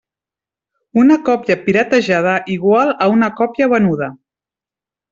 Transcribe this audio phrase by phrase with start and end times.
[1.01, 4.13] Una còpia “piratejada” igual a una còpia venuda.